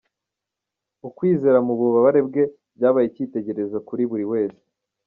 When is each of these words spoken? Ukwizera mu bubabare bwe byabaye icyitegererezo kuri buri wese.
Ukwizera 1.07 1.59
mu 1.67 1.73
bubabare 1.79 2.19
bwe 2.27 2.43
byabaye 2.75 3.05
icyitegererezo 3.07 3.77
kuri 3.87 4.03
buri 4.09 4.25
wese. 4.31 4.63